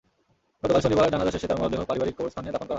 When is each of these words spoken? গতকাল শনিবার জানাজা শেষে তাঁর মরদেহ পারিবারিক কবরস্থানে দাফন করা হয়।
গতকাল 0.63 0.81
শনিবার 0.81 1.11
জানাজা 1.13 1.31
শেষে 1.31 1.47
তাঁর 1.47 1.59
মরদেহ 1.61 1.81
পারিবারিক 1.89 2.15
কবরস্থানে 2.17 2.45
দাফন 2.45 2.51
করা 2.51 2.59
হয়। 2.59 2.69